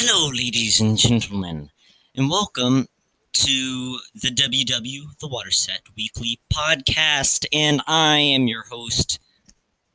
Hello, 0.00 0.28
ladies 0.28 0.80
and 0.80 0.96
gentlemen, 0.96 1.70
and 2.14 2.30
welcome 2.30 2.86
to 3.32 3.98
the 4.14 4.28
WW, 4.28 5.18
the 5.18 5.28
Waterset 5.28 5.80
Weekly 5.96 6.38
Podcast, 6.54 7.44
and 7.52 7.82
I 7.88 8.18
am 8.18 8.46
your 8.46 8.62
host, 8.62 9.18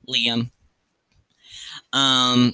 Liam. 0.06 0.52
Um, 1.94 2.52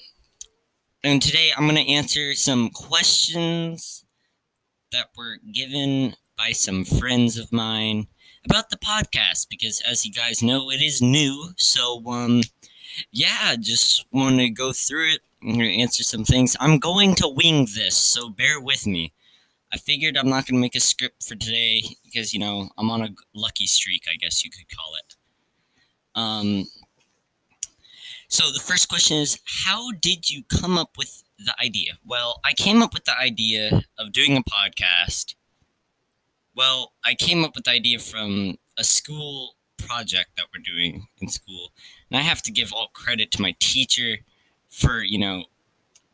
and 1.03 1.23
today 1.23 1.49
I'm 1.57 1.63
going 1.63 1.83
to 1.83 1.91
answer 1.91 2.35
some 2.35 2.69
questions 2.69 4.05
that 4.91 5.07
were 5.17 5.37
given 5.51 6.13
by 6.37 6.51
some 6.51 6.85
friends 6.85 7.35
of 7.35 7.51
mine 7.51 8.05
about 8.45 8.69
the 8.69 8.77
podcast 8.77 9.47
because 9.49 9.81
as 9.89 10.05
you 10.05 10.13
guys 10.13 10.43
know 10.43 10.69
it 10.69 10.83
is 10.83 11.01
new 11.01 11.49
so 11.57 12.01
um 12.07 12.41
yeah 13.11 13.55
just 13.59 14.05
want 14.11 14.37
to 14.37 14.49
go 14.49 14.71
through 14.71 15.09
it 15.09 15.21
I'm 15.41 15.53
going 15.53 15.59
to 15.59 15.81
answer 15.81 16.03
some 16.03 16.25
things. 16.25 16.57
I'm 16.59 16.79
going 16.79 17.15
to 17.15 17.27
wing 17.27 17.67
this, 17.75 17.95
so 17.95 18.29
bear 18.29 18.59
with 18.59 18.85
me. 18.85 19.13
I 19.71 19.77
figured 19.77 20.17
I'm 20.17 20.29
not 20.29 20.45
going 20.45 20.55
to 20.55 20.61
make 20.61 20.75
a 20.75 20.79
script 20.79 21.23
for 21.23 21.35
today 21.35 21.83
because, 22.03 22.33
you 22.33 22.39
know, 22.39 22.69
I'm 22.77 22.89
on 22.89 23.01
a 23.01 23.09
lucky 23.33 23.67
streak, 23.67 24.03
I 24.11 24.15
guess 24.15 24.43
you 24.43 24.49
could 24.49 24.65
call 24.75 24.93
it. 24.95 25.15
Um, 26.15 26.65
so 28.27 28.51
the 28.51 28.59
first 28.59 28.89
question 28.89 29.17
is 29.17 29.39
How 29.65 29.91
did 29.91 30.29
you 30.29 30.43
come 30.49 30.77
up 30.77 30.97
with 30.97 31.23
the 31.37 31.53
idea? 31.63 31.93
Well, 32.05 32.41
I 32.43 32.53
came 32.53 32.81
up 32.81 32.93
with 32.93 33.05
the 33.05 33.17
idea 33.17 33.83
of 33.97 34.11
doing 34.11 34.35
a 34.35 34.43
podcast. 34.43 35.35
Well, 36.55 36.93
I 37.05 37.13
came 37.15 37.45
up 37.45 37.55
with 37.55 37.65
the 37.65 37.71
idea 37.71 37.99
from 37.99 38.57
a 38.77 38.83
school 38.83 39.55
project 39.77 40.31
that 40.35 40.47
we're 40.53 40.61
doing 40.61 41.07
in 41.21 41.29
school. 41.29 41.71
And 42.11 42.19
I 42.19 42.21
have 42.21 42.41
to 42.43 42.51
give 42.51 42.73
all 42.73 42.89
credit 42.93 43.31
to 43.31 43.41
my 43.41 43.55
teacher 43.59 44.17
for 44.79 45.01
you 45.03 45.19
know 45.19 45.43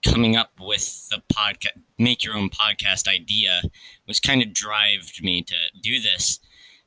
coming 0.06 0.36
up 0.36 0.52
with 0.60 1.10
the 1.10 1.22
podcast 1.34 1.82
make 1.98 2.24
your 2.24 2.36
own 2.36 2.50
podcast 2.50 3.08
idea 3.08 3.62
was 4.08 4.20
kind 4.20 4.42
of 4.42 4.54
drived 4.54 5.24
me 5.24 5.42
to 5.42 5.56
do 5.82 6.00
this. 6.00 6.40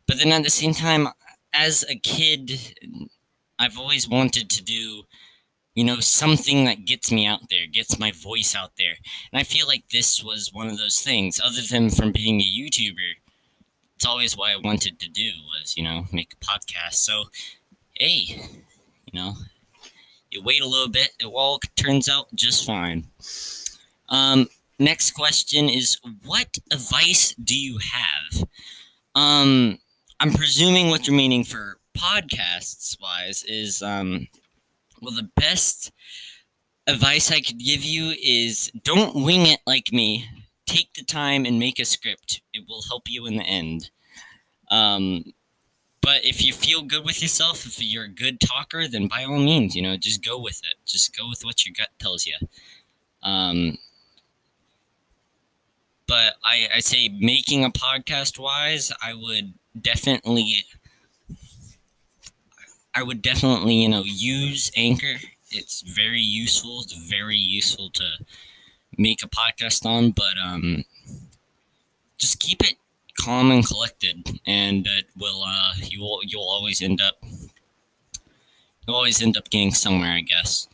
But 0.06 0.18
then 0.18 0.32
at 0.32 0.42
the 0.44 0.50
same 0.50 0.72
time 0.74 1.08
as 1.52 1.84
a 1.88 1.96
kid 1.98 2.60
i've 3.58 3.78
always 3.78 4.06
wanted 4.08 4.50
to 4.50 4.62
do 4.62 5.02
you 5.74 5.84
know 5.84 5.98
something 6.00 6.64
that 6.64 6.84
gets 6.84 7.10
me 7.10 7.26
out 7.26 7.48
there 7.50 7.66
gets 7.72 7.98
my 7.98 8.12
voice 8.12 8.54
out 8.54 8.72
there. 8.78 8.94
And 9.32 9.40
i 9.40 9.44
feel 9.44 9.66
like 9.66 9.84
this 9.90 10.22
was 10.22 10.50
one 10.52 10.68
of 10.68 10.78
those 10.78 11.00
things. 11.00 11.40
Other 11.42 11.62
than 11.62 11.90
from 11.90 12.12
being 12.12 12.40
a 12.40 12.44
youtuber 12.44 13.14
it's 13.96 14.06
always 14.06 14.36
what 14.36 14.50
i 14.50 14.56
wanted 14.56 15.00
to 15.00 15.08
do 15.08 15.30
was 15.60 15.76
you 15.76 15.82
know 15.82 16.04
make 16.12 16.34
a 16.34 16.44
podcast. 16.44 16.94
So 16.94 17.24
hey 17.94 18.40
you 19.06 19.14
know 19.14 19.34
you 20.30 20.42
wait 20.42 20.62
a 20.62 20.68
little 20.68 20.88
bit, 20.88 21.10
it 21.20 21.26
all 21.26 21.60
turns 21.76 22.08
out 22.08 22.26
just 22.34 22.66
fine. 22.66 23.06
Um, 24.08 24.48
next 24.78 25.12
question 25.12 25.68
is 25.68 25.98
What 26.24 26.58
advice 26.70 27.34
do 27.42 27.58
you 27.58 27.78
have? 27.92 28.48
Um, 29.14 29.78
I'm 30.20 30.32
presuming 30.32 30.88
what 30.88 31.06
you're 31.06 31.16
meaning 31.16 31.44
for 31.44 31.78
podcasts 31.96 33.00
wise 33.00 33.44
is 33.44 33.82
um, 33.82 34.28
well, 35.00 35.14
the 35.14 35.30
best 35.36 35.92
advice 36.86 37.30
I 37.30 37.40
could 37.40 37.58
give 37.58 37.84
you 37.84 38.14
is 38.22 38.70
don't 38.84 39.14
wing 39.14 39.46
it 39.46 39.60
like 39.66 39.92
me. 39.92 40.26
Take 40.66 40.92
the 40.94 41.04
time 41.04 41.44
and 41.44 41.58
make 41.58 41.78
a 41.78 41.84
script. 41.84 42.42
It 42.52 42.64
will 42.68 42.82
help 42.88 43.04
you 43.08 43.26
in 43.26 43.36
the 43.36 43.42
end. 43.42 43.90
Um, 44.70 45.24
but 46.00 46.24
if 46.24 46.44
you 46.44 46.52
feel 46.52 46.82
good 46.82 47.04
with 47.04 47.20
yourself, 47.22 47.66
if 47.66 47.82
you're 47.82 48.04
a 48.04 48.08
good 48.08 48.40
talker, 48.40 48.86
then 48.88 49.08
by 49.08 49.24
all 49.24 49.38
means, 49.38 49.74
you 49.74 49.82
know, 49.82 49.96
just 49.96 50.24
go 50.24 50.38
with 50.38 50.60
it. 50.64 50.76
Just 50.86 51.16
go 51.16 51.28
with 51.28 51.42
what 51.42 51.66
your 51.66 51.74
gut 51.76 51.88
tells 51.98 52.26
you. 52.26 52.36
Um, 53.22 53.78
but 56.06 56.34
I, 56.44 56.68
I 56.76 56.80
say 56.80 57.08
making 57.08 57.64
a 57.64 57.70
podcast 57.70 58.38
wise, 58.38 58.92
I 59.02 59.14
would 59.14 59.54
definitely, 59.80 60.64
I 62.94 63.02
would 63.02 63.20
definitely, 63.20 63.74
you 63.74 63.88
know, 63.88 64.02
use 64.04 64.70
Anchor. 64.76 65.16
It's 65.50 65.82
very 65.82 66.20
useful. 66.20 66.82
It's 66.82 66.94
very 66.94 67.36
useful 67.36 67.90
to 67.90 68.04
make 68.96 69.22
a 69.22 69.28
podcast 69.28 69.84
on, 69.84 70.12
but 70.12 70.38
um, 70.42 70.84
just 72.18 72.40
keep 72.40 72.62
it 72.62 72.74
calm 73.18 73.50
and 73.50 73.66
collected, 73.66 74.40
and 74.46 74.86
it 74.86 75.06
will 75.18 75.42
uh, 75.42 75.72
you 75.82 76.00
will 76.00 76.20
you'll 76.24 76.48
always 76.48 76.82
end 76.82 77.00
up 77.00 77.22
you'll 78.86 78.96
always 78.96 79.22
end 79.22 79.36
up 79.36 79.50
getting 79.50 79.72
somewhere, 79.72 80.12
I 80.12 80.20
guess. 80.20 80.68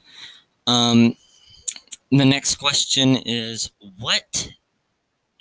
Um, 0.66 1.16
the 2.10 2.24
next 2.24 2.56
question 2.56 3.16
is 3.16 3.70
what 3.98 4.50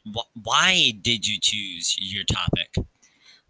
wh- 0.06 0.36
why 0.42 0.94
did 1.02 1.28
you 1.28 1.40
choose 1.40 1.96
your 2.00 2.24
topic? 2.24 2.76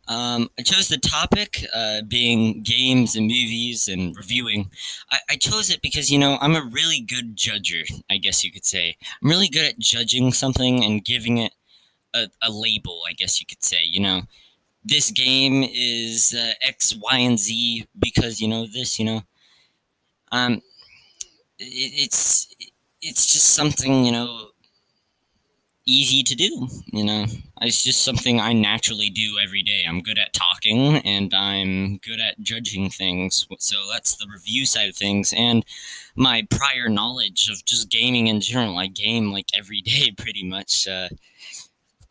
Um, 0.07 0.49
I 0.59 0.63
chose 0.63 0.89
the 0.89 0.97
topic 0.97 1.65
uh, 1.73 2.01
being 2.05 2.61
games 2.61 3.15
and 3.15 3.25
movies 3.25 3.87
and 3.87 4.15
reviewing. 4.17 4.69
I, 5.09 5.19
I, 5.29 5.35
chose 5.37 5.69
it 5.69 5.81
because, 5.81 6.11
you 6.11 6.19
know, 6.19 6.37
I'm 6.41 6.57
a 6.57 6.69
really 6.69 6.99
good 6.99 7.37
judger, 7.37 7.89
I 8.09 8.17
guess 8.17 8.43
you 8.43 8.51
could 8.51 8.65
say. 8.65 8.97
I'm 9.21 9.29
really 9.29 9.47
good 9.47 9.63
at 9.63 9.79
judging 9.79 10.33
something 10.33 10.83
and 10.83 11.05
giving 11.05 11.37
it 11.37 11.53
a, 12.13 12.27
a 12.41 12.51
label, 12.51 13.03
I 13.09 13.13
guess 13.13 13.39
you 13.39 13.47
could 13.47 13.63
say. 13.63 13.79
You 13.81 14.01
know, 14.01 14.21
this 14.85 15.11
game 15.11 15.63
is 15.63 16.35
uh, 16.37 16.53
X, 16.61 16.95
Y, 16.95 17.17
and 17.17 17.39
Z 17.39 17.87
because 17.99 18.41
you 18.41 18.47
know 18.47 18.65
this. 18.67 18.99
You 18.99 19.05
know, 19.05 19.21
um, 20.31 20.55
it, 21.59 21.93
it's 21.95 22.47
it's 23.01 23.25
just 23.27 23.53
something 23.55 24.05
you 24.05 24.11
know 24.11 24.47
easy 25.85 26.23
to 26.23 26.35
do. 26.35 26.67
You 26.91 27.03
know, 27.03 27.25
it's 27.61 27.83
just 27.83 28.03
something 28.03 28.39
I 28.39 28.53
naturally 28.53 29.09
do 29.09 29.37
every 29.43 29.61
day. 29.63 29.83
I'm 29.87 30.01
good 30.01 30.17
at 30.17 30.33
talking 30.33 30.97
and 30.97 31.33
I'm 31.33 31.97
good 31.97 32.19
at 32.21 32.39
judging 32.39 32.89
things. 32.89 33.47
So 33.59 33.75
that's 33.91 34.15
the 34.15 34.27
review 34.31 34.65
side 34.65 34.89
of 34.89 34.95
things 34.95 35.33
and 35.35 35.65
my 36.15 36.47
prior 36.49 36.87
knowledge 36.89 37.49
of 37.49 37.65
just 37.65 37.89
gaming 37.89 38.27
in 38.27 38.39
general. 38.39 38.77
I 38.77 38.87
game 38.87 39.31
like 39.31 39.47
every 39.57 39.81
day 39.83 40.11
pretty 40.17 40.43
much. 40.43 40.87
Uh, 40.87 41.09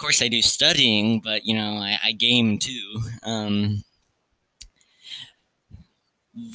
course, 0.02 0.20
I 0.20 0.28
do 0.28 0.42
studying, 0.42 1.20
but 1.20 1.46
you 1.46 1.54
know, 1.54 1.76
I, 1.76 1.98
I 2.04 2.12
game 2.12 2.58
too. 2.58 3.00
Um, 3.22 3.84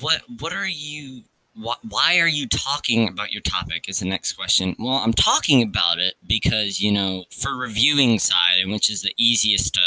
what 0.01 0.21
what 0.39 0.53
are 0.53 0.67
you? 0.67 1.23
Wh- 1.55 1.83
why 1.89 2.19
are 2.19 2.27
you 2.27 2.47
talking 2.47 3.07
about 3.07 3.31
your 3.31 3.41
topic? 3.41 3.87
Is 3.87 3.99
the 3.99 4.05
next 4.05 4.33
question. 4.33 4.75
Well, 4.77 4.95
I'm 4.97 5.13
talking 5.13 5.63
about 5.63 5.97
it 5.99 6.15
because 6.27 6.79
you 6.81 6.91
know, 6.91 7.25
for 7.31 7.55
reviewing 7.55 8.19
side, 8.19 8.59
and 8.61 8.71
which 8.71 8.89
is 8.89 9.01
the 9.01 9.13
easiest 9.17 9.73
to 9.75 9.81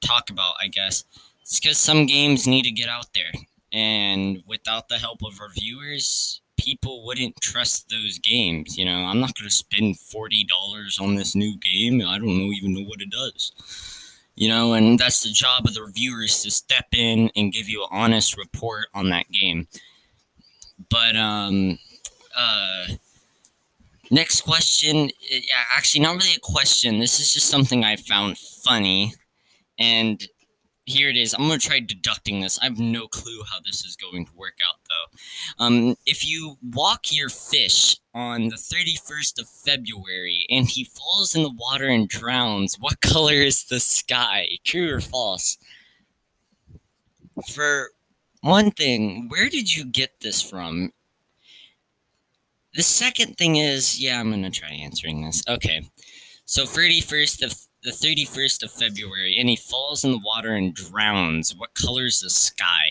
talk 0.00 0.30
about, 0.30 0.54
I 0.60 0.68
guess. 0.68 1.04
It's 1.42 1.60
because 1.60 1.78
some 1.78 2.06
games 2.06 2.46
need 2.46 2.62
to 2.62 2.70
get 2.70 2.88
out 2.88 3.12
there, 3.14 3.32
and 3.72 4.42
without 4.46 4.88
the 4.88 4.98
help 4.98 5.20
of 5.22 5.40
reviewers, 5.40 6.41
people 6.62 7.04
wouldn't 7.04 7.40
trust 7.40 7.88
those 7.90 8.18
games. 8.18 8.78
You 8.78 8.84
know, 8.84 9.04
I'm 9.04 9.20
not 9.20 9.34
going 9.34 9.48
to 9.48 9.54
spend 9.54 9.96
$40 9.96 11.00
on 11.00 11.16
this 11.16 11.34
new 11.34 11.56
game. 11.58 12.00
I 12.06 12.18
don't 12.18 12.38
know, 12.38 12.52
even 12.52 12.74
know 12.74 12.84
what 12.88 13.00
it 13.00 13.10
does. 13.10 13.52
You 14.36 14.48
know, 14.48 14.72
and 14.74 14.98
that's 14.98 15.22
the 15.22 15.30
job 15.30 15.66
of 15.66 15.74
the 15.74 15.82
reviewers 15.82 16.42
to 16.42 16.50
step 16.50 16.86
in 16.92 17.30
and 17.36 17.52
give 17.52 17.68
you 17.68 17.82
an 17.82 17.88
honest 17.90 18.36
report 18.38 18.86
on 18.94 19.10
that 19.10 19.30
game. 19.30 19.68
But, 20.88 21.16
um, 21.16 21.78
uh, 22.36 22.86
next 24.10 24.42
question, 24.42 25.10
Yeah, 25.30 25.64
actually, 25.74 26.02
not 26.02 26.16
really 26.16 26.34
a 26.36 26.40
question. 26.40 26.98
This 26.98 27.20
is 27.20 27.32
just 27.32 27.48
something 27.48 27.84
I 27.84 27.96
found 27.96 28.38
funny. 28.38 29.14
And 29.78 30.26
here 30.92 31.08
it 31.08 31.16
is. 31.16 31.34
I'm 31.34 31.46
going 31.46 31.58
to 31.58 31.66
try 31.66 31.80
deducting 31.80 32.40
this. 32.40 32.58
I 32.60 32.64
have 32.64 32.78
no 32.78 33.08
clue 33.08 33.42
how 33.50 33.58
this 33.64 33.84
is 33.84 33.96
going 33.96 34.26
to 34.26 34.32
work 34.36 34.58
out, 34.66 34.76
though. 34.88 35.64
Um, 35.64 35.96
if 36.06 36.26
you 36.26 36.58
walk 36.62 37.06
your 37.10 37.28
fish 37.28 37.96
on 38.14 38.48
the 38.48 38.56
31st 38.56 39.40
of 39.40 39.48
February 39.48 40.46
and 40.50 40.68
he 40.68 40.84
falls 40.84 41.34
in 41.34 41.42
the 41.42 41.52
water 41.52 41.88
and 41.88 42.08
drowns, 42.08 42.76
what 42.78 43.00
color 43.00 43.34
is 43.34 43.64
the 43.64 43.80
sky? 43.80 44.48
True 44.64 44.94
or 44.94 45.00
false? 45.00 45.58
For 47.48 47.88
one 48.42 48.70
thing, 48.70 49.28
where 49.28 49.48
did 49.48 49.74
you 49.74 49.84
get 49.84 50.20
this 50.20 50.42
from? 50.42 50.92
The 52.74 52.82
second 52.82 53.36
thing 53.36 53.56
is, 53.56 54.00
yeah, 54.00 54.20
I'm 54.20 54.30
going 54.30 54.42
to 54.42 54.50
try 54.50 54.70
answering 54.70 55.24
this. 55.24 55.42
Okay. 55.48 55.82
So 56.44 56.64
31st 56.64 57.44
of 57.44 57.54
the 57.82 57.90
31st 57.90 58.62
of 58.62 58.70
February, 58.70 59.36
and 59.38 59.48
he 59.48 59.56
falls 59.56 60.04
in 60.04 60.12
the 60.12 60.22
water 60.24 60.54
and 60.54 60.74
drowns. 60.74 61.54
What 61.54 61.74
color's 61.74 62.20
the 62.20 62.30
sky? 62.30 62.90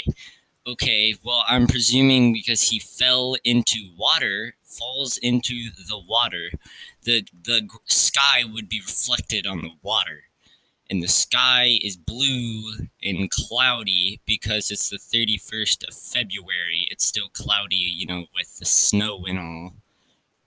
Okay, 0.68 1.16
well, 1.24 1.44
I'm 1.48 1.66
presuming 1.68 2.34
because 2.34 2.70
he 2.70 2.80
fell 2.80 3.36
into 3.44 3.90
water, 3.98 4.56
falls 4.64 5.18
into 5.18 5.72
the 5.88 5.98
water, 5.98 6.52
the 7.04 7.26
the 7.44 7.68
sky 7.88 8.44
would 8.46 8.70
be 8.70 8.80
reflected 8.80 9.48
on 9.48 9.62
the 9.62 9.72
water. 9.82 10.24
And 10.90 11.02
the 11.02 11.08
sky 11.08 11.80
is 11.82 11.96
blue 11.96 12.74
and 13.02 13.30
cloudy 13.32 14.20
because 14.26 14.70
it's 14.70 14.90
the 14.90 14.98
31st 14.98 15.88
of 15.88 15.94
February. 15.96 16.86
It's 16.92 17.08
still 17.08 17.30
cloudy, 17.30 17.78
you 17.78 18.06
know, 18.06 18.26
with 18.36 18.60
the 18.60 18.66
snow 18.66 19.24
and 19.26 19.40
all. 19.40 19.74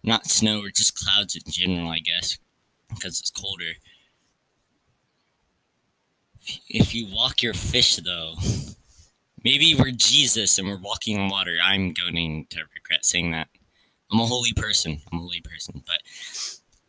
Not 0.02 0.26
snow 0.26 0.61
or 0.61 0.69
just 0.69 0.99
clouds 0.99 1.35
in 1.35 1.50
general, 1.50 1.88
I 1.88 1.99
guess, 1.99 2.38
because 2.91 3.19
it's 3.20 3.31
colder. 3.31 3.73
If 6.69 6.94
you 6.94 7.06
walk 7.14 7.43
your 7.43 7.55
fish, 7.55 7.96
though, 7.96 8.35
maybe 9.44 9.75
we're 9.75 9.91
Jesus 9.91 10.58
and 10.58 10.69
we're 10.69 10.79
walking 10.79 11.19
on 11.19 11.29
water. 11.29 11.56
I'm 11.62 11.93
going 11.93 12.46
to 12.50 12.61
regret 12.75 13.05
saying 13.05 13.31
that. 13.32 13.49
I'm 14.11 14.20
a 14.20 14.26
holy 14.26 14.52
person. 14.52 15.00
I'm 15.11 15.19
a 15.19 15.23
holy 15.23 15.41
person. 15.41 15.82
But 15.87 16.02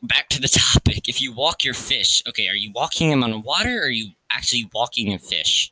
back 0.04 0.30
to 0.30 0.42
the 0.42 0.48
topic. 0.48 1.08
If 1.08 1.22
you 1.22 1.34
walk 1.34 1.64
your 1.64 1.74
fish, 1.74 2.22
okay, 2.28 2.48
are 2.48 2.56
you 2.56 2.72
walking 2.74 3.10
them 3.10 3.24
on 3.24 3.42
water 3.42 3.80
or 3.80 3.86
are 3.86 3.90
you 3.90 4.12
actually 4.32 4.70
walking 4.74 5.14
a 5.14 5.20
fish? 5.20 5.72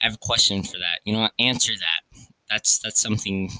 I 0.00 0.04
have 0.04 0.14
a 0.14 0.18
question 0.18 0.62
for 0.62 0.78
that. 0.78 1.00
You 1.04 1.12
know? 1.14 1.28
Answer 1.38 1.72
that. 1.72 2.20
That's 2.50 2.78
that's 2.78 3.00
something 3.00 3.50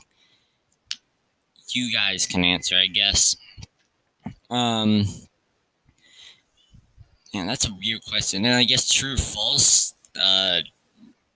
you 1.70 1.92
guys 1.92 2.26
can 2.26 2.44
answer, 2.44 2.76
I 2.76 2.86
guess. 2.86 3.36
Um 4.50 5.06
yeah, 7.36 7.46
that's 7.46 7.68
a 7.68 7.74
weird 7.74 8.04
question. 8.04 8.44
And 8.44 8.54
I 8.54 8.64
guess 8.64 8.88
true 8.92 9.16
false, 9.16 9.94
uh 10.20 10.60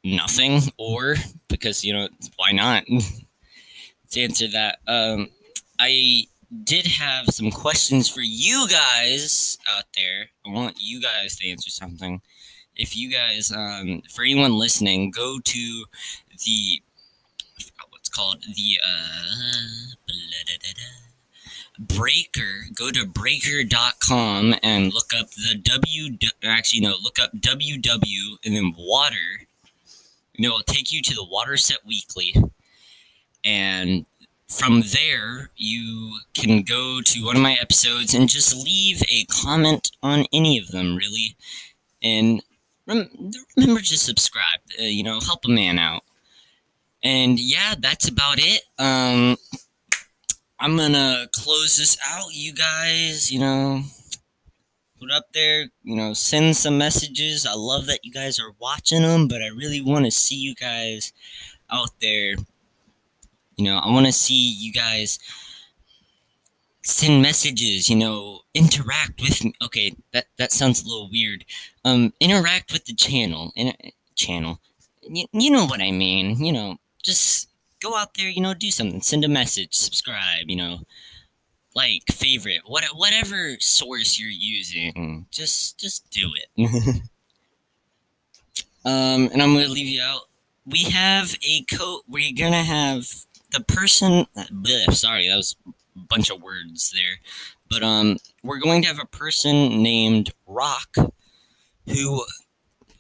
nothing 0.02 0.62
or 0.78 1.16
because 1.48 1.84
you 1.84 1.92
know 1.92 2.08
why 2.36 2.52
not? 2.52 2.84
to 4.10 4.20
answer 4.20 4.48
that. 4.48 4.78
Um 4.86 5.28
I 5.78 6.26
did 6.64 6.86
have 6.86 7.26
some 7.26 7.50
questions 7.50 8.08
for 8.08 8.20
you 8.20 8.66
guys 8.68 9.56
out 9.76 9.84
there. 9.94 10.30
I 10.44 10.50
want 10.50 10.76
you 10.80 11.00
guys 11.00 11.36
to 11.36 11.48
answer 11.48 11.70
something. 11.70 12.20
If 12.76 12.96
you 12.96 13.10
guys, 13.10 13.52
um, 13.52 14.02
for 14.10 14.22
anyone 14.22 14.54
listening, 14.58 15.10
go 15.10 15.38
to 15.42 15.84
the 16.44 16.82
what's 17.90 18.08
called 18.08 18.42
the 18.42 18.78
uh, 18.84 19.94
Breaker. 21.80 22.66
Go 22.74 22.90
to 22.90 23.06
Breaker.com 23.06 24.54
and 24.62 24.92
look 24.92 25.12
up 25.18 25.30
the 25.30 25.56
W. 25.56 26.16
Actually, 26.44 26.80
no, 26.80 26.94
look 27.02 27.18
up 27.18 27.32
WW 27.34 28.36
and 28.44 28.54
then 28.54 28.74
water. 28.76 29.46
You 30.34 30.48
know, 30.48 30.54
it'll 30.54 30.74
take 30.74 30.92
you 30.92 31.02
to 31.02 31.14
the 31.14 31.24
Water 31.24 31.56
Set 31.56 31.78
Weekly, 31.86 32.34
and 33.44 34.06
from 34.50 34.82
there, 34.92 35.50
you 35.56 36.18
can 36.34 36.62
go 36.62 37.00
to 37.04 37.24
one 37.24 37.36
of 37.36 37.42
my 37.42 37.56
episodes 37.60 38.14
and 38.14 38.28
just 38.28 38.54
leave 38.64 39.00
a 39.10 39.24
comment 39.26 39.92
on 40.02 40.26
any 40.32 40.58
of 40.58 40.68
them, 40.68 40.96
really. 40.96 41.36
And 42.02 42.42
rem- 42.86 43.32
remember 43.56 43.80
to 43.80 43.96
subscribe, 43.96 44.60
uh, 44.78 44.84
you 44.84 45.04
know, 45.04 45.20
help 45.20 45.44
a 45.44 45.48
man 45.48 45.78
out. 45.78 46.02
And 47.02 47.38
yeah, 47.38 47.74
that's 47.78 48.08
about 48.08 48.38
it. 48.38 48.62
Um, 48.78 49.36
I'm 50.60 50.76
gonna 50.76 51.26
close 51.34 51.76
this 51.76 51.96
out, 52.04 52.34
you 52.34 52.52
guys, 52.52 53.32
you 53.32 53.40
know. 53.40 53.82
Put 55.00 55.10
up 55.10 55.32
there, 55.32 55.70
you 55.82 55.96
know, 55.96 56.12
send 56.12 56.56
some 56.56 56.76
messages. 56.78 57.46
I 57.46 57.54
love 57.54 57.86
that 57.86 58.04
you 58.04 58.12
guys 58.12 58.38
are 58.38 58.52
watching 58.60 59.02
them, 59.02 59.28
but 59.28 59.42
I 59.42 59.46
really 59.48 59.80
want 59.80 60.04
to 60.04 60.10
see 60.10 60.36
you 60.36 60.54
guys 60.54 61.12
out 61.70 61.90
there 62.02 62.34
you 63.60 63.64
know, 63.66 63.78
I 63.78 63.90
want 63.92 64.06
to 64.06 64.12
see 64.12 64.54
you 64.58 64.72
guys 64.72 65.18
send 66.82 67.22
messages, 67.22 67.90
you 67.90 67.96
know, 67.96 68.40
interact 68.54 69.20
with 69.20 69.44
me. 69.44 69.52
Okay, 69.62 69.94
that 70.12 70.26
that 70.38 70.52
sounds 70.52 70.82
a 70.82 70.88
little 70.88 71.10
weird. 71.10 71.44
Um 71.84 72.14
interact 72.20 72.72
with 72.72 72.86
the 72.86 72.94
channel. 72.94 73.52
In 73.54 73.74
channel. 74.14 74.60
Y- 75.08 75.26
you 75.32 75.50
know 75.50 75.66
what 75.66 75.82
I 75.82 75.90
mean, 75.90 76.42
you 76.42 76.52
know, 76.52 76.78
just 77.04 77.49
go 77.80 77.96
out 77.96 78.14
there, 78.14 78.28
you 78.28 78.40
know, 78.40 78.54
do 78.54 78.70
something. 78.70 79.00
Send 79.00 79.24
a 79.24 79.28
message, 79.28 79.74
subscribe, 79.74 80.48
you 80.48 80.56
know, 80.56 80.80
like 81.74 82.02
favorite, 82.10 82.60
what 82.66 82.84
whatever 82.94 83.56
source 83.60 84.18
you're 84.18 84.30
using, 84.30 85.26
just 85.30 85.78
just 85.78 86.08
do 86.10 86.30
it. 86.34 87.02
um 88.84 89.28
and 89.32 89.42
I'm 89.42 89.52
going 89.52 89.66
to 89.66 89.72
leave 89.72 89.86
you 89.86 90.02
out. 90.02 90.22
We 90.66 90.84
have 90.84 91.34
a 91.42 91.64
code 91.64 92.02
we're 92.08 92.34
going 92.36 92.52
to 92.52 92.58
have 92.62 93.06
the 93.52 93.60
person 93.60 94.26
bleh, 94.36 94.92
sorry 94.94 95.28
that 95.28 95.36
was 95.36 95.56
a 95.66 95.98
bunch 96.08 96.30
of 96.30 96.40
words 96.40 96.92
there 96.94 97.16
but 97.68 97.82
um 97.82 98.16
we're 98.42 98.58
going 98.58 98.82
to 98.82 98.88
have 98.88 99.00
a 99.00 99.06
person 99.06 99.82
named 99.82 100.32
rock 100.46 100.94
who 101.86 102.24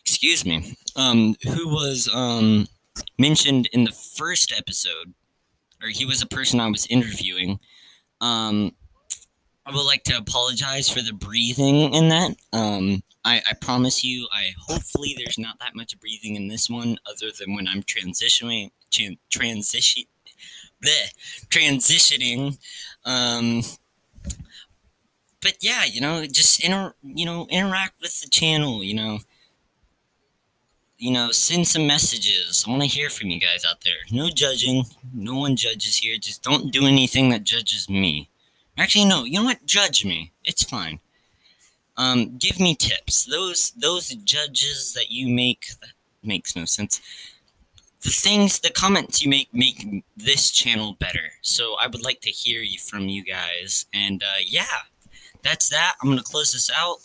excuse 0.00 0.44
me 0.44 0.76
um 0.96 1.36
who 1.44 1.68
was 1.68 2.08
um 2.12 2.66
mentioned 3.20 3.68
in 3.72 3.84
the 3.84 3.92
first 3.92 4.52
episode 4.56 5.14
or 5.82 5.88
he 5.88 6.04
was 6.04 6.22
a 6.22 6.26
person 6.26 6.60
i 6.60 6.68
was 6.68 6.86
interviewing 6.86 7.58
um 8.20 8.72
i 9.66 9.72
would 9.72 9.86
like 9.86 10.04
to 10.04 10.16
apologize 10.16 10.88
for 10.88 11.02
the 11.02 11.12
breathing 11.12 11.94
in 11.94 12.08
that 12.08 12.34
um 12.52 13.02
I, 13.24 13.42
I 13.50 13.54
promise 13.60 14.02
you 14.02 14.26
i 14.32 14.50
hopefully 14.58 15.14
there's 15.16 15.38
not 15.38 15.58
that 15.60 15.74
much 15.76 15.98
breathing 16.00 16.36
in 16.36 16.48
this 16.48 16.70
one 16.70 16.96
other 17.06 17.30
than 17.38 17.54
when 17.54 17.68
i'm 17.68 17.82
transitioning 17.82 18.70
transition 19.30 20.04
bleh, 20.82 21.12
transitioning. 21.48 22.58
Um, 23.04 23.62
but 25.42 25.56
yeah, 25.60 25.84
you 25.84 26.00
know, 26.00 26.26
just 26.26 26.62
inter, 26.64 26.94
you 27.02 27.24
know, 27.24 27.46
interact 27.50 28.00
with 28.00 28.20
the 28.20 28.28
channel. 28.28 28.84
You 28.84 28.94
know, 28.94 29.18
you 31.00 31.10
know, 31.10 31.30
send 31.30 31.66
some 31.66 31.86
messages. 31.86 32.64
I 32.66 32.70
want 32.70 32.82
to 32.82 32.88
hear 32.88 33.10
from 33.10 33.30
you 33.30 33.40
guys 33.40 33.64
out 33.68 33.80
there. 33.82 33.94
No 34.12 34.30
judging. 34.30 34.84
No 35.12 35.36
one 35.36 35.56
judges 35.56 35.96
here. 35.96 36.16
Just 36.18 36.42
don't 36.42 36.72
do 36.72 36.86
anything 36.86 37.30
that 37.30 37.44
judges 37.44 37.88
me. 37.88 38.28
Actually, 38.78 39.06
no. 39.06 39.24
You 39.24 39.40
know 39.40 39.44
what? 39.44 39.66
Judge 39.66 40.04
me. 40.04 40.32
It's 40.44 40.62
fine. 40.62 41.00
Um, 41.96 42.36
give 42.38 42.60
me 42.60 42.74
tips. 42.74 43.24
Those 43.24 43.72
those 43.72 44.10
judges 44.10 44.94
that 44.94 45.10
you 45.10 45.28
make 45.28 45.66
that 45.80 45.90
makes 46.22 46.54
no 46.54 46.64
sense 46.64 47.00
the 48.02 48.10
things, 48.10 48.60
the 48.60 48.70
comments 48.70 49.22
you 49.22 49.28
make 49.28 49.52
make 49.52 50.04
this 50.16 50.50
channel 50.50 50.94
better. 50.94 51.32
So 51.42 51.76
I 51.80 51.86
would 51.86 52.02
like 52.02 52.20
to 52.22 52.30
hear 52.30 52.60
you 52.60 52.78
from 52.78 53.08
you 53.08 53.22
guys. 53.22 53.86
And 53.92 54.22
uh, 54.22 54.40
yeah, 54.46 54.84
that's 55.42 55.68
that. 55.68 55.96
I'm 56.00 56.08
gonna 56.08 56.22
close 56.22 56.52
this 56.52 56.70
out. 56.74 56.98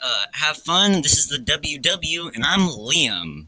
Uh, 0.00 0.24
have 0.34 0.56
fun. 0.56 1.02
This 1.02 1.18
is 1.18 1.26
the 1.28 1.38
WW, 1.38 2.34
and 2.34 2.44
I'm 2.44 2.68
Liam. 2.68 3.46